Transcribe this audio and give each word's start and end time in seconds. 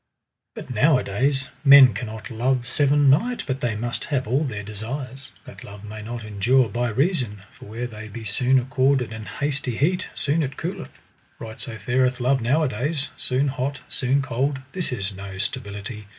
But 0.55 0.71
nowadays 0.71 1.49
men 1.63 1.93
can 1.93 2.07
not 2.07 2.31
love 2.31 2.65
seven 2.65 3.07
night 3.07 3.43
but 3.45 3.61
they 3.61 3.75
must 3.75 4.05
have 4.05 4.25
all 4.27 4.43
their 4.43 4.63
desires: 4.63 5.31
that 5.45 5.63
love 5.63 5.83
may 5.85 6.01
not 6.01 6.23
endure 6.25 6.69
by 6.69 6.89
reason; 6.89 7.43
for 7.53 7.65
where 7.65 7.85
they 7.85 8.07
be 8.07 8.23
soon 8.23 8.57
accorded 8.57 9.13
and 9.13 9.27
hasty 9.27 9.77
heat, 9.77 10.07
soon 10.15 10.41
it 10.41 10.57
cooleth. 10.57 10.97
Right 11.37 11.61
so 11.61 11.77
fareth 11.77 12.19
love 12.19 12.41
nowadays, 12.41 13.11
soon 13.15 13.47
hot 13.49 13.81
soon 13.89 14.23
cold: 14.23 14.57
this 14.71 14.91
is 14.91 15.13
no 15.13 15.37
stability. 15.37 16.07